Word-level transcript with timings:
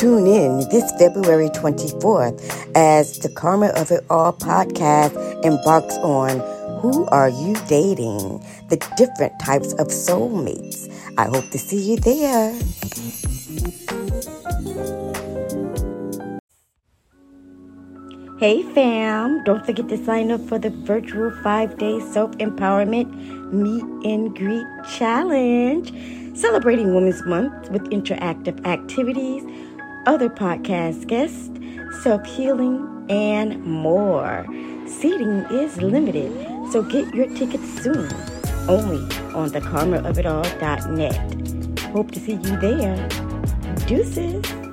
Tune 0.00 0.26
in 0.26 0.66
this 0.70 0.90
February 0.98 1.50
24th 1.50 2.40
as 2.74 3.18
the 3.18 3.28
Karma 3.28 3.66
of 3.76 3.90
It 3.90 4.02
All 4.08 4.32
podcast 4.32 5.12
embarks 5.44 5.94
on 5.96 6.40
Who 6.80 7.04
Are 7.08 7.28
You 7.28 7.54
Dating? 7.68 8.42
The 8.70 8.78
different 8.96 9.38
types 9.38 9.74
of 9.74 9.88
soulmates. 9.88 10.88
I 11.18 11.26
hope 11.26 11.50
to 11.50 11.58
see 11.58 11.82
you 11.82 11.96
there. 11.98 12.54
Hey 18.38 18.62
fam, 18.72 19.44
don't 19.44 19.66
forget 19.66 19.86
to 19.90 20.02
sign 20.02 20.32
up 20.32 20.40
for 20.48 20.58
the 20.58 20.70
virtual 20.70 21.30
five 21.42 21.76
day 21.76 22.00
self 22.00 22.30
empowerment 22.38 23.12
meet 23.52 23.84
and 24.10 24.34
greet 24.34 24.66
challenge, 24.96 25.92
celebrating 26.34 26.94
Women's 26.94 27.22
Month 27.26 27.70
with 27.70 27.82
interactive 27.90 28.64
activities, 28.66 29.44
other 30.06 30.28
podcast 30.28 31.06
guests, 31.06 31.50
self 32.02 32.24
healing, 32.24 33.06
and 33.08 33.62
more. 33.64 34.46
Seating 34.86 35.44
is 35.50 35.80
limited, 35.80 36.32
so 36.72 36.82
get 36.82 37.14
your 37.14 37.28
tickets 37.36 37.82
soon, 37.82 38.08
only 38.68 39.02
on 39.34 39.48
the 39.50 39.60
thekarmaofitall.net. 39.60 41.80
Hope 41.92 42.10
to 42.12 42.20
see 42.20 42.34
you 42.34 42.56
there. 42.58 43.08
Deuces. 43.86 44.69